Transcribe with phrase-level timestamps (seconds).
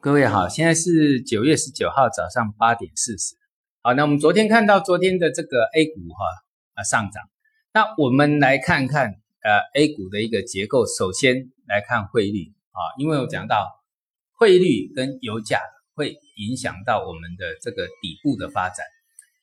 [0.00, 3.34] 各位好，现在是九月十九号早上八点四十。
[3.82, 6.24] 好，那我们昨天看到昨天的这个 A 股哈
[6.74, 7.24] 啊上涨，
[7.72, 10.86] 那我们来看看呃 A 股的一个结构。
[10.86, 13.66] 首先来看汇率啊，因为我讲到
[14.34, 15.60] 汇率跟油价
[15.94, 18.86] 会影响到我们的这个底部的发展，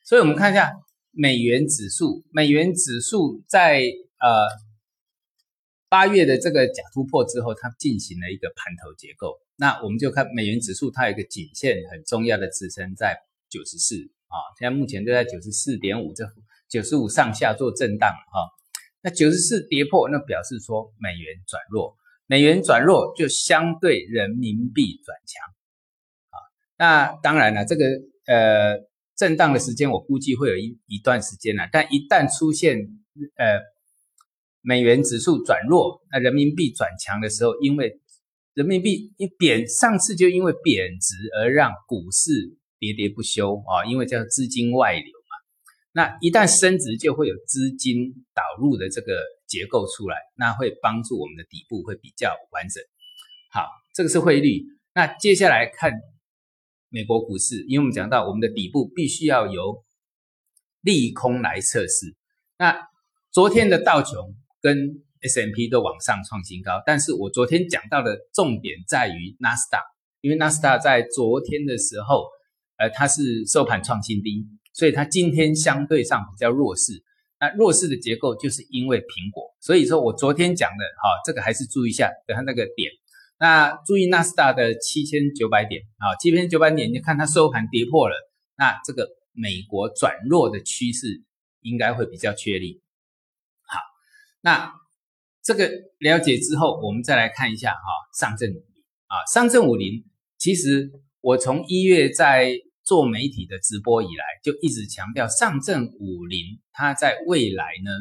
[0.06, 0.72] 所以我们看一下
[1.12, 3.82] 美元指数，美元指数在
[4.20, 4.48] 呃。
[5.88, 9.38] 八月的这个假突破之后，它进行了一个盘头结构。
[9.58, 13.18] 那我们就看美元指数，它有一个颈线很重要的支撑在
[13.50, 13.96] 九十四
[14.28, 16.26] 啊，现在目前都在九十四点五这
[16.68, 18.50] 九十五上下做震荡哈。
[19.02, 25.48] 那九十四跌破，那表示说美元转弱，美元转弱就相对人民币转强
[26.32, 26.36] 啊。
[26.78, 27.86] 那当然了，这个
[28.28, 28.78] 呃
[29.16, 32.78] 震荡的时间我估计会有一一段时间了，但一旦出现
[33.36, 33.76] 呃。
[34.68, 38.02] 美元指数转弱，那人民币转强的时候，因为
[38.56, 42.32] 人民币一贬，上次就因为贬值而让股市
[42.80, 45.36] 喋喋不休啊，因为叫资金外流嘛。
[45.92, 52.82] 那一旦升值，就会有资金导入的这个结构出来，那会帮助我们的底部会比较完整。
[53.52, 54.64] 好，这个是汇率。
[54.94, 55.92] 那接下来看
[56.90, 59.84] 美国股市，因为我们讲到我们的底部必须要由
[60.82, 62.16] 利空来测试。
[62.58, 62.88] 那
[63.32, 64.36] 昨天的道琼。
[64.62, 69.80] 跟 S M P 都往上创新高，但是我昨天讲到的重点在于纳斯达，
[70.22, 72.26] 因为纳斯达在昨天的时候，
[72.78, 77.04] 呃，它是收盘创新低，所以它今天相对上比较弱势。
[77.40, 82.92] 那弱势的结构就是因为苹果，所以说我昨天讲的哈，这个还是注意一下，等下那个点。
[83.38, 88.16] 那注意纳斯达的七千九百点啊，七千九百点，你看它收盘跌破了，
[88.58, 91.22] 那这个美国转弱的趋势
[91.60, 92.82] 应该会比较确立。
[93.68, 93.80] 好
[94.40, 94.74] 那
[95.46, 97.78] 这个了解之后，我们再来看一下哈，
[98.18, 100.04] 上证五零啊，上证五零，
[100.40, 102.52] 其实我从一月在
[102.84, 107.92] 做媒体的直播以来，就一直强调上证五零，它在未来呢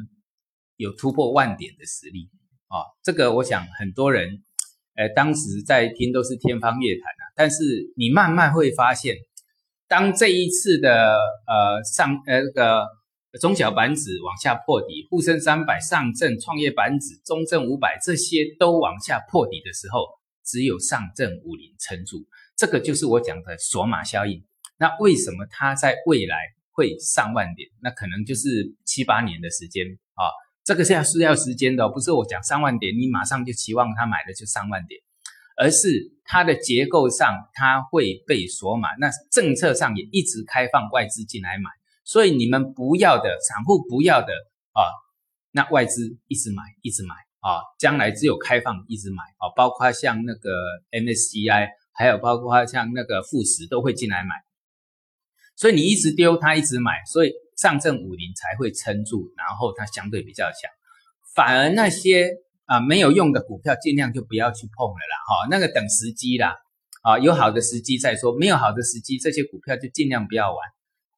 [0.78, 2.30] 有突破万点的实力
[2.68, 2.80] 啊。
[3.02, 4.42] 这个我想很多人，
[4.94, 7.24] 呃，当时在听都是天方夜谭啊。
[7.36, 9.16] 但是你慢慢会发现，
[9.86, 12.86] 当这一次的呃上呃那个。
[13.40, 20.06] 中小板指往下破底，沪深三百、上证、创业板指、中证五百这些都往下破底的时候，
[20.44, 22.24] 只有上证五零撑住。
[22.56, 24.44] 这个就是我讲的索马效应。
[24.78, 26.36] 那为什么它在未来
[26.70, 27.68] 会上万点？
[27.82, 30.30] 那可能就是七八年的时间啊。
[30.64, 35.00] 这个是要是要时间的，不是我讲上万点，你马上就期望它买的就上万点，
[35.56, 38.88] 而是它的结构上它会被锁码。
[39.00, 41.68] 那政策上也一直开放外资进来买。
[42.04, 44.32] 所以你们不要的散户不要的
[44.72, 44.84] 啊，
[45.50, 50.50] 那外资一直买一直买啊，将来只有开放一直买啊，包括像那个
[50.90, 54.34] MSCI，还有包括像那个富时都会进来买。
[55.56, 60.70] 所以你一直丢，他一直买，所以上证五零才会撑住，然后它相对比较强。
[61.34, 62.28] 反而那些
[62.66, 66.56] 啊没有用的股票，尽量就不要去碰了啦，哈，那个等时机啦，
[67.02, 70.58] 啊，有好的时机再说，没有好的时机，这些股票就尽量不要玩。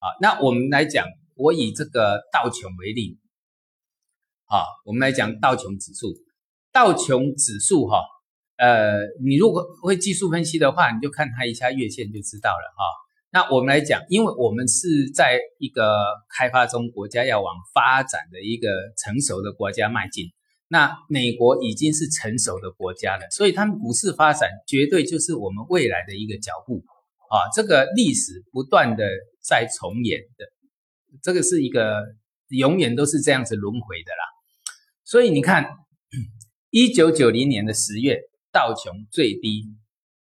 [0.06, 3.18] 啊，那我们来讲，我以这个道琼为例，
[4.44, 6.14] 啊，我们来讲道琼指数，
[6.72, 8.04] 道琼指数哈，
[8.56, 12.84] 呃，你如果会技术分析的话，你就看它一下月线就知道了哈。
[13.32, 15.92] 那我们来讲，因为我们是在一个
[16.38, 18.68] 开发中国家要往发展的一个
[19.02, 20.26] 成熟的国家迈进，
[20.68, 26.84] 那美国已经是成熟的国家了，所以他们股市发展绝对就是我们未来的一个脚步。
[27.30, 29.04] 啊，这个历史不断的
[29.40, 30.46] 在重演的，
[31.22, 32.02] 这个是一个
[32.48, 34.24] 永远都是这样子轮回的啦。
[35.04, 35.66] 所以你看，
[36.70, 38.20] 一九九零年的十月，
[38.52, 39.64] 道琼最低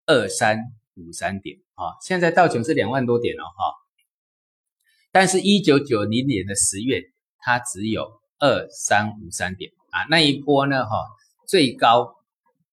[0.06, 0.58] 二三
[0.94, 3.74] 五三点啊，现在道琼是两万多点了哈。
[5.10, 7.02] 但是，一九九零年的十月，
[7.38, 10.90] 它只有二三五三点啊，那一波呢哈，
[11.46, 12.14] 最高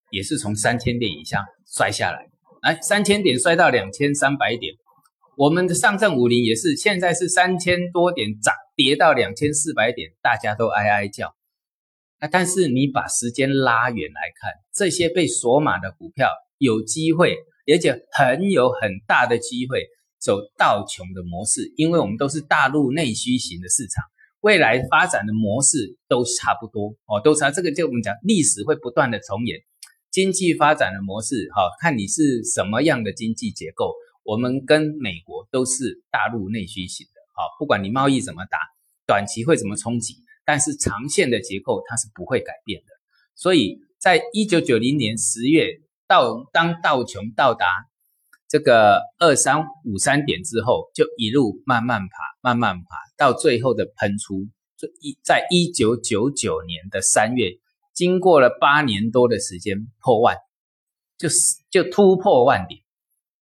[0.09, 2.28] 也是从三千点以下摔下来。
[2.61, 4.73] 哎，三千点摔到两千三百点，
[5.37, 11.33] 我们的上证五零也是，现在是三千多点涨跌到两千四百点，大家都哀哀叫。
[12.19, 16.27] 那但是你把时间拉远来看，这些被锁码的股票
[16.57, 17.37] 有机会，
[17.71, 19.85] 而且很有很大的机会
[20.19, 24.03] 走道穷的模式，因为我们都是大陆内需型的市场，
[24.41, 27.51] 未来发展的模式都差不多哦，都差。
[27.51, 29.61] 这个就我们讲历史会不断的重演。
[30.19, 33.93] 经济发展的模式，哈，看你是什么样的经济结构。
[34.25, 38.57] 我们跟美国都是大陆内需型的，哈，不管你贸易怎么打，
[39.07, 42.87] 短期会怎么冲击，但是长线的结构它是不会改变的。
[43.33, 45.69] 所以在一九九零年十月
[46.05, 47.85] 到当道琼到达
[48.49, 52.09] 这个二三五三点之后，就一路慢慢爬，
[52.41, 57.53] 慢慢爬，到最后的喷出，就一在一九九九年的三月，
[57.99, 60.37] 经过了八年多的时间破万，
[61.17, 61.35] 就是
[61.69, 62.79] 就突破万点。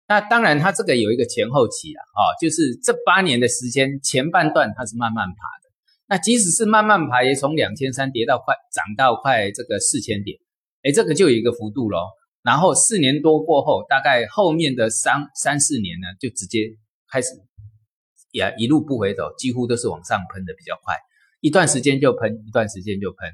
[0.09, 5.71] 那当然，它这个有一个前后期啊，哦，就是这八年的时间前半段它是慢慢爬的。
[6.09, 10.37] 那即使是慢慢爬，也从两千三跌到快涨到快这个四千点，
[10.83, 12.09] 哎，这个就有一个幅度咯。
[12.43, 16.59] 然后四年多过后，大概后面的三三四年呢，就直接
[17.09, 17.29] 开始
[18.33, 20.97] 也一路不回头，几乎都是往上喷的比较快，
[21.41, 23.31] 一段时间就喷，一段时间就喷。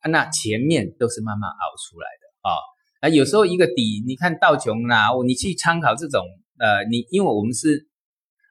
[0.00, 2.56] 啊那前面都是慢慢熬出来的啊。
[3.00, 6.20] 啊，有时候一个底，你看道琼啦，你去参考这种，
[6.58, 7.86] 呃，你因为我们是，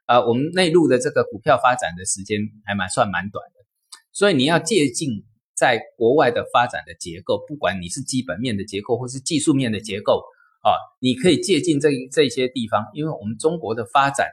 [0.06, 3.66] 呃，我们内陆的这个股票发展的时间还蛮算蛮短的，
[4.14, 5.10] 所以你要借鉴
[5.54, 10.24] 在国外的发展的结构，不管你是基本面的结构或是技术面的结构，
[10.64, 14.30] 啊，你可以借鉴这这些地方，因为我们中国的发展，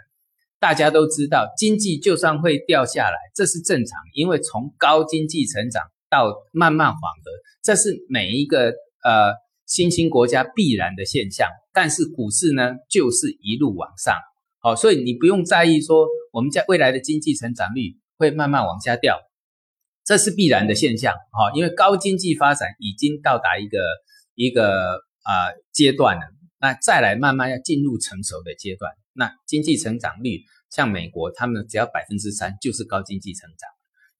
[0.60, 5.82] 大家都知道，经济就算会掉下来，这是正常，因为从高经济成长
[6.14, 7.31] 到慢慢缓和，
[7.62, 8.69] 这是每一个
[9.02, 9.44] 呃。
[9.66, 14.14] 新兴国家必然的现象，但是股市呢，就是一路往上，
[14.61, 19.19] 好，所以你不用在意说我们在未来的经济成长率会慢慢往下掉，
[20.05, 23.78] 这是必然的现象，哈，因为高经济发展已经到达一个
[24.34, 26.22] 一个啊阶段了，
[26.61, 33.70] 那再来慢慢要进入成熟的阶段，那经济成长率像美国，他们只要百分之三就是高经济成长，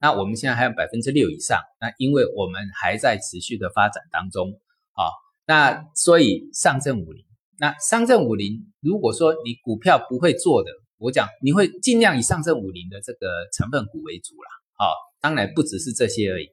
[0.05, 4.51] 那我们现在还有百分之六以上，那因为我们还在持续的发展当中，
[4.93, 5.09] 啊。
[5.47, 7.25] 那所以上证五零，
[7.57, 10.69] 那上证五零，如果说你股票不会做的，
[10.99, 14.49] 我讲你会尽量以上证五零的这个成分股为主啦。
[14.77, 16.49] 好，当然不只是这些而已。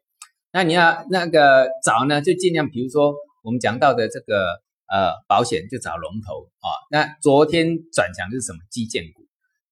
[0.50, 3.12] 那你要那个找呢，就尽量比如说
[3.42, 4.46] 我们讲到的这个
[4.88, 6.72] 呃保险，就找龙头啊。
[6.90, 9.21] 那昨天转强是什么基建股？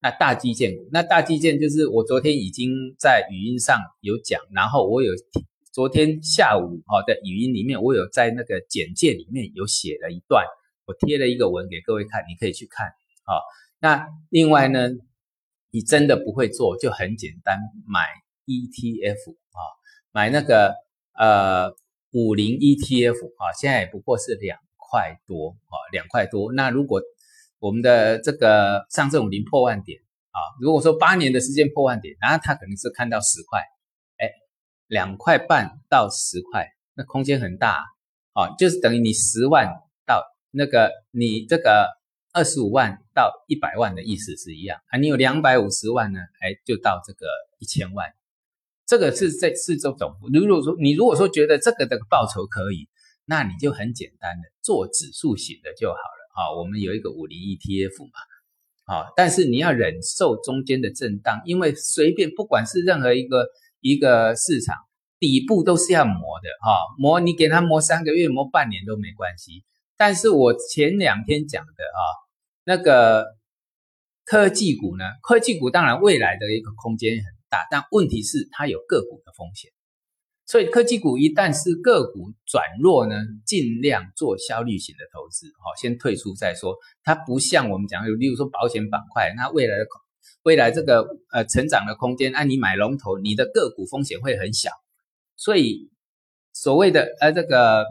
[0.02, 5.12] 那大基建，那大基建就是我昨天已经在语音上有讲，然后我有。
[5.72, 10.44] 昨天下午哈的语音里面，我有在那个简介里面有写了一段，
[10.84, 12.88] 我贴了一个文给各位看，你可以去看。
[13.24, 13.40] 好，
[13.78, 14.88] 那另外呢，
[15.70, 18.00] 你真的不会做，就很简单，买
[18.46, 19.60] ETF 啊，
[20.10, 20.74] 买那个
[21.16, 21.70] 呃
[22.10, 26.52] 五零 ETF 啊，现在也不过是两块多啊，两块多。
[26.52, 27.00] 那如果
[27.60, 33.60] 我们的这个上证五零破万点啊，如果说八年的时间破万点，然后他可能是看到十块。
[34.18, 34.28] 哎
[34.88, 37.84] 两块半到十块，那空间很大
[38.32, 39.68] 啊，就是等于你十万
[40.04, 41.88] 到那个你这个
[42.32, 44.98] 二十五万到一百万的意思是一样啊。
[44.98, 47.26] 你有两百五十万呢，哎，就到这个
[47.60, 48.12] 一千万，
[48.84, 50.16] 这个是这是这种。
[50.32, 52.88] 如果说你如果说觉得这个的报酬可以，
[53.26, 56.52] 那你就很简单的做指数型的就好了啊。
[56.56, 63.46] 我们有一个五零 ETF 嘛，啊，但是你要忍受中间的震荡，因为随便不管是任何一个。
[63.82, 64.76] 一个市场
[65.18, 69.64] 底部都是要磨的哈，磨你给它磨三个月、磨半年都没关系。
[69.96, 72.00] 但是我前两天讲的啊，
[72.64, 73.24] 那个
[74.26, 79.70] 科技股呢，科技股当然未来的一个空间很大，但问题是它有个股的风险。
[80.50, 83.14] 所以科技股一旦是个股转弱呢，
[83.46, 86.74] 尽量做效率型的投资，好，先退出再说。
[87.04, 89.86] 它不像我们讲，例如说保险板块，那未来的。
[90.42, 94.70] 未来这个呃成长的空间，按你买龙头，你的个股风险会很小，
[95.36, 95.90] 所以
[96.54, 97.84] 所谓的呃这个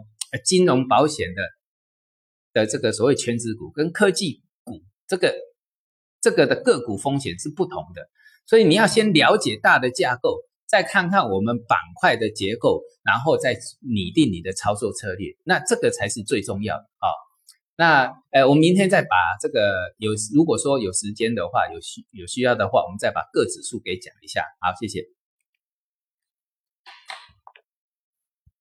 [0.43, 1.41] 金融保险的
[2.53, 5.35] 的这个所谓全职股跟科技股这个
[6.21, 8.09] 这个的个股风险是不同的，
[8.47, 17.09] 所以你要先了解大的架构，再看看我们板块的结构，然后再拟定你的操作策略，那这个才是最重要的啊。
[17.75, 24.43] 那，呃，我们明天再把这个有，如果说有时间的话，有需有需要的话，我们再把各指数给讲一下。
[24.59, 25.18] 好，谢谢。